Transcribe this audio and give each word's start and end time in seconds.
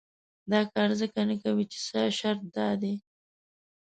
دا 0.51 0.59
کار 0.73 0.89
ځکه 1.01 1.19
نه 1.29 1.35
کوي 1.43 1.65
چې 1.71 1.79
شرط 2.17 2.41
دا 2.57 2.69
دی. 2.81 2.95